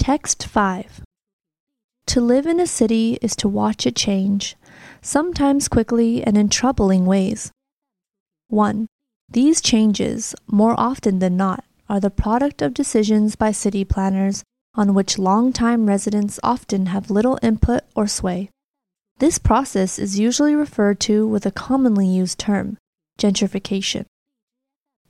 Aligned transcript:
Text 0.00 0.46
5 0.46 1.02
To 2.06 2.20
live 2.22 2.46
in 2.46 2.58
a 2.58 2.66
city 2.66 3.18
is 3.20 3.36
to 3.36 3.46
watch 3.46 3.86
it 3.86 3.94
change, 3.94 4.56
sometimes 5.02 5.68
quickly 5.68 6.24
and 6.24 6.38
in 6.38 6.48
troubling 6.48 7.04
ways. 7.04 7.52
1. 8.48 8.86
These 9.28 9.60
changes, 9.60 10.34
more 10.46 10.74
often 10.80 11.18
than 11.18 11.36
not, 11.36 11.64
are 11.86 12.00
the 12.00 12.08
product 12.08 12.62
of 12.62 12.72
decisions 12.72 13.36
by 13.36 13.52
city 13.52 13.84
planners 13.84 14.42
on 14.74 14.94
which 14.94 15.18
long-time 15.18 15.84
residents 15.84 16.40
often 16.42 16.86
have 16.86 17.10
little 17.10 17.38
input 17.42 17.82
or 17.94 18.06
sway. 18.06 18.48
This 19.18 19.36
process 19.38 19.98
is 19.98 20.18
usually 20.18 20.54
referred 20.54 20.98
to 21.00 21.28
with 21.28 21.44
a 21.44 21.50
commonly 21.50 22.06
used 22.06 22.38
term, 22.38 22.78
gentrification. 23.18 24.06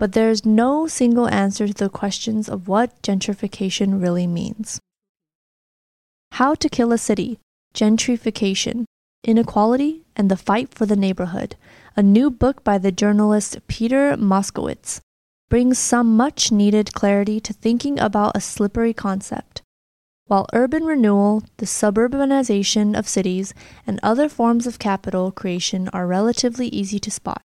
But 0.01 0.13
there 0.13 0.31
is 0.31 0.47
no 0.47 0.87
single 0.87 1.29
answer 1.29 1.69
to 1.69 1.75
the 1.75 1.91
questions 1.91 2.49
of 2.49 2.69
what 2.69 3.03
gentrification 3.03 4.01
really 4.01 4.27
means. 4.27 4.81
How 6.33 6.55
to 6.55 6.71
Kill 6.71 6.91
a 6.93 6.97
City, 6.97 7.39
Gentrification, 7.75 8.87
Inequality, 9.25 10.01
and 10.17 10.31
the 10.31 10.39
Fight 10.39 10.73
for 10.73 10.87
the 10.87 10.97
Neighborhood, 10.97 11.55
a 11.97 12.03
new 12.03 12.31
book 12.31 12.65
by 12.65 12.79
the 12.79 12.91
journalist 12.91 13.59
Peter 13.69 14.17
Moskowitz, 14.17 15.01
brings 15.51 15.79
some 15.79 16.17
much 16.17 16.51
needed 16.51 16.95
clarity 16.95 17.39
to 17.39 17.53
thinking 17.53 18.01
about 18.01 18.35
a 18.35 18.41
slippery 18.41 18.95
concept. 18.95 19.61
While 20.29 20.49
urban 20.55 20.85
renewal, 20.85 21.43
the 21.59 21.67
suburbanization 21.67 22.99
of 22.99 23.07
cities, 23.07 23.53
and 23.87 24.01
other 24.03 24.31
forms 24.31 24.67
of 24.67 24.79
capital 24.79 25.31
creation 25.31 25.91
are 25.93 26.07
relatively 26.07 26.69
easy 26.69 26.99
to 27.01 27.11
spot, 27.11 27.43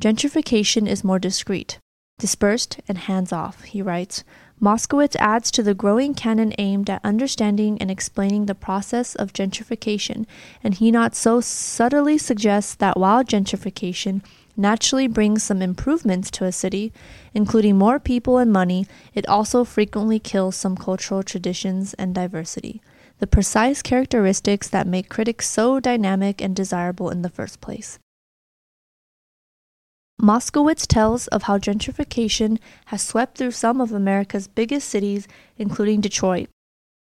gentrification 0.00 0.88
is 0.88 1.04
more 1.04 1.20
discreet, 1.20 1.78
dispersed, 2.22 2.80
and 2.86 2.98
hands 2.98 3.32
off, 3.32 3.64
he 3.64 3.82
writes. 3.82 4.22
Moskowitz 4.60 5.16
adds 5.16 5.50
to 5.50 5.60
the 5.60 5.74
growing 5.74 6.14
canon 6.14 6.54
aimed 6.56 6.88
at 6.88 7.04
understanding 7.04 7.76
and 7.82 7.90
explaining 7.90 8.46
the 8.46 8.54
process 8.54 9.16
of 9.16 9.32
gentrification, 9.32 10.24
and 10.62 10.74
he 10.74 10.92
not 10.92 11.16
so 11.16 11.40
subtly 11.40 12.16
suggests 12.16 12.76
that 12.76 12.96
while 12.96 13.24
gentrification 13.24 14.22
naturally 14.56 15.08
brings 15.08 15.42
some 15.42 15.60
improvements 15.60 16.30
to 16.30 16.44
a 16.44 16.52
city, 16.52 16.92
including 17.34 17.76
more 17.76 17.98
people 17.98 18.38
and 18.38 18.52
money, 18.52 18.86
it 19.14 19.28
also 19.28 19.64
frequently 19.64 20.20
kills 20.20 20.54
some 20.54 20.76
cultural 20.76 21.24
traditions 21.24 21.92
and 21.94 22.14
diversity, 22.14 22.80
the 23.18 23.26
precise 23.26 23.82
characteristics 23.82 24.68
that 24.68 24.86
make 24.86 25.08
critics 25.08 25.48
so 25.48 25.80
dynamic 25.80 26.40
and 26.40 26.54
desirable 26.54 27.10
in 27.10 27.22
the 27.22 27.28
first 27.30 27.60
place. 27.60 27.98
Moskowitz 30.22 30.86
tells 30.86 31.26
of 31.28 31.44
how 31.44 31.58
gentrification 31.58 32.58
has 32.86 33.02
swept 33.02 33.36
through 33.36 33.50
some 33.50 33.80
of 33.80 33.92
America's 33.92 34.46
biggest 34.46 34.88
cities, 34.88 35.26
including 35.58 36.00
Detroit, 36.00 36.48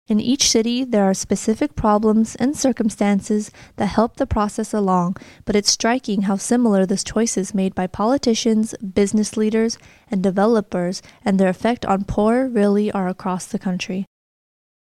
in 0.07 0.21
each 0.21 0.51
city, 0.51 0.85
there 0.85 1.05
are 1.05 1.15
specific 1.15 1.75
problems 1.77 2.37
and 2.37 2.55
circumstances 2.55 3.51
that 3.77 3.87
help 3.87 4.17
the 4.17 4.27
process 4.27 4.75
along, 4.75 5.17
but 5.47 5.57
it's 5.57 5.71
striking 5.73 6.23
how 6.23 6.37
similar 6.37 6.85
the 6.85 6.99
choices 6.99 7.55
made 7.55 7.75
by 7.75 7.87
politicians, 7.87 8.75
business 8.77 9.39
leaders, 9.39 9.79
and 10.11 10.23
developers 10.23 11.01
and 11.25 11.41
their 11.41 11.49
effect 11.49 11.87
on 11.87 12.05
poor 12.05 12.47
really 12.47 12.93
are 12.93 13.09
across 13.09 13.47
the 13.47 13.59
country. 13.59 14.05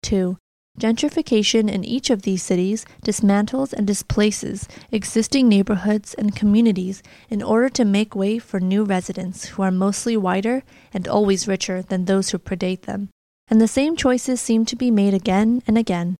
2. 0.03 0.37
Gentrification 0.79 1.69
in 1.69 1.83
each 1.83 2.09
of 2.09 2.21
these 2.21 2.43
cities 2.43 2.85
dismantles 3.03 3.73
and 3.73 3.87
displaces 3.87 4.67
existing 4.91 5.49
neighborhoods 5.49 6.13
and 6.13 6.35
communities 6.35 7.01
in 7.29 7.41
order 7.41 7.69
to 7.69 7.83
make 7.83 8.15
way 8.15 8.37
for 8.37 8.59
new 8.59 8.83
residents 8.83 9.45
who 9.45 9.63
are 9.63 9.71
mostly 9.71 10.15
whiter 10.15 10.63
and 10.93 11.07
always 11.07 11.47
richer 11.47 11.81
than 11.81 12.05
those 12.05 12.29
who 12.29 12.37
predate 12.37 12.81
them 12.81 13.09
and 13.47 13.61
the 13.61 13.67
same 13.67 13.95
choices 13.95 14.41
seem 14.41 14.65
to 14.65 14.75
be 14.75 14.91
made 14.91 15.13
again 15.13 15.61
and 15.67 15.77
again. 15.77 16.15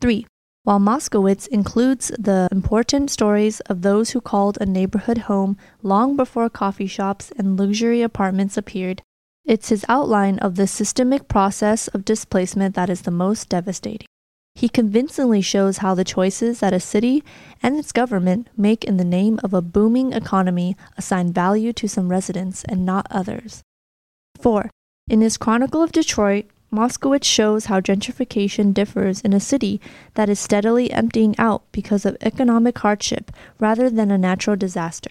3. 0.00 0.26
While 0.64 0.80
Moskowitz 0.80 1.46
includes 1.46 2.10
the 2.18 2.48
important 2.50 3.10
stories 3.10 3.60
of 3.60 3.82
those 3.82 4.10
who 4.10 4.20
called 4.20 4.58
a 4.60 4.66
neighborhood 4.66 5.18
home 5.18 5.56
long 5.82 6.16
before 6.16 6.50
coffee 6.50 6.88
shops 6.88 7.32
and 7.38 7.58
luxury 7.58 8.02
apartments 8.02 8.56
appeared, 8.56 9.02
it's 9.46 9.68
his 9.68 9.84
outline 9.88 10.38
of 10.40 10.56
the 10.56 10.66
systemic 10.66 11.28
process 11.28 11.88
of 11.88 12.04
displacement 12.04 12.74
that 12.74 12.90
is 12.90 13.02
the 13.02 13.10
most 13.10 13.48
devastating. 13.48 14.06
He 14.56 14.68
convincingly 14.68 15.42
shows 15.42 15.78
how 15.78 15.94
the 15.94 16.02
choices 16.02 16.60
that 16.60 16.72
a 16.72 16.80
city 16.80 17.22
and 17.62 17.76
its 17.76 17.92
government 17.92 18.48
make 18.56 18.84
in 18.84 18.96
the 18.96 19.04
name 19.04 19.38
of 19.44 19.54
a 19.54 19.62
booming 19.62 20.12
economy 20.12 20.76
assign 20.96 21.32
value 21.32 21.72
to 21.74 21.88
some 21.88 22.08
residents 22.08 22.64
and 22.64 22.84
not 22.84 23.06
others. 23.10 23.62
4. 24.40 24.70
In 25.08 25.20
his 25.20 25.36
Chronicle 25.36 25.82
of 25.82 25.92
Detroit, 25.92 26.46
Moskowitz 26.72 27.24
shows 27.24 27.66
how 27.66 27.80
gentrification 27.80 28.74
differs 28.74 29.20
in 29.20 29.32
a 29.32 29.40
city 29.40 29.80
that 30.14 30.28
is 30.28 30.40
steadily 30.40 30.90
emptying 30.90 31.34
out 31.38 31.62
because 31.70 32.04
of 32.04 32.16
economic 32.20 32.78
hardship 32.78 33.30
rather 33.60 33.88
than 33.88 34.10
a 34.10 34.18
natural 34.18 34.56
disaster. 34.56 35.10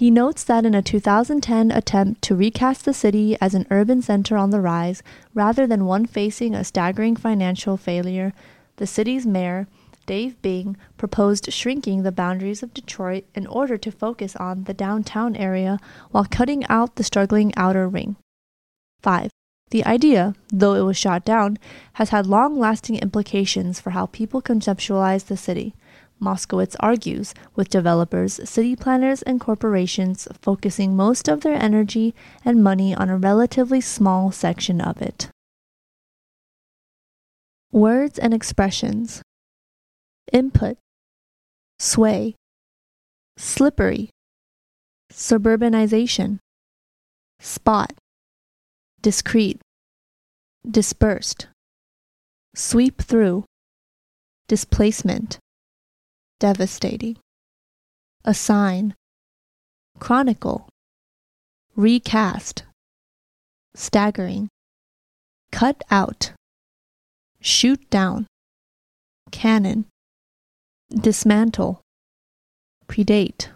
He 0.00 0.10
notes 0.10 0.44
that 0.44 0.64
in 0.64 0.74
a 0.74 0.80
2010 0.80 1.70
attempt 1.70 2.22
to 2.22 2.34
recast 2.34 2.86
the 2.86 2.94
city 2.94 3.36
as 3.38 3.52
an 3.52 3.66
urban 3.70 4.00
center 4.00 4.34
on 4.34 4.48
the 4.48 4.58
rise, 4.58 5.02
rather 5.34 5.66
than 5.66 5.84
one 5.84 6.06
facing 6.06 6.54
a 6.54 6.64
staggering 6.64 7.16
financial 7.16 7.76
failure, 7.76 8.32
the 8.76 8.86
city's 8.86 9.26
mayor, 9.26 9.66
Dave 10.06 10.40
Bing, 10.40 10.78
proposed 10.96 11.52
shrinking 11.52 12.02
the 12.02 12.12
boundaries 12.12 12.62
of 12.62 12.72
Detroit 12.72 13.26
in 13.34 13.46
order 13.46 13.76
to 13.76 13.92
focus 13.92 14.34
on 14.36 14.64
the 14.64 14.72
downtown 14.72 15.36
area 15.36 15.78
while 16.12 16.24
cutting 16.24 16.64
out 16.68 16.96
the 16.96 17.04
struggling 17.04 17.52
outer 17.58 17.86
ring. 17.86 18.16
5. 19.02 19.30
The 19.68 19.84
idea, 19.84 20.34
though 20.48 20.76
it 20.76 20.86
was 20.86 20.96
shot 20.96 21.26
down, 21.26 21.58
has 21.92 22.08
had 22.08 22.26
long 22.26 22.58
lasting 22.58 22.96
implications 22.96 23.80
for 23.80 23.90
how 23.90 24.06
people 24.06 24.40
conceptualize 24.40 25.26
the 25.26 25.36
city. 25.36 25.74
Moskowitz 26.20 26.76
argues, 26.80 27.34
with 27.56 27.70
developers, 27.70 28.40
city 28.48 28.76
planners, 28.76 29.22
and 29.22 29.40
corporations 29.40 30.28
focusing 30.40 30.94
most 30.94 31.28
of 31.28 31.40
their 31.40 31.54
energy 31.54 32.14
and 32.44 32.62
money 32.62 32.94
on 32.94 33.08
a 33.08 33.16
relatively 33.16 33.80
small 33.80 34.30
section 34.30 34.80
of 34.80 35.00
it. 35.00 35.28
Words 37.72 38.18
and 38.18 38.34
expressions. 38.34 39.22
Input. 40.32 40.76
Sway. 41.78 42.34
Slippery. 43.36 44.10
Suburbanization. 45.12 46.38
Spot. 47.40 47.92
Discreet, 49.02 49.62
dispersed, 50.70 51.48
sweep 52.54 53.00
through, 53.00 53.46
displacement, 54.46 55.38
devastating, 56.40 57.16
assign, 58.24 58.94
chronicle, 60.00 60.68
recast, 61.76 62.64
staggering, 63.74 64.48
cut 65.52 65.82
out, 65.90 66.32
shoot 67.40 67.88
down, 67.90 68.26
canon, 69.30 69.84
dismantle, 70.90 71.80
predate. 72.88 73.48